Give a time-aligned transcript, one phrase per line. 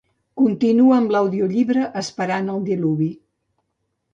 [0.39, 3.11] Continua amb l'audiollibre "Esperant el diluvi".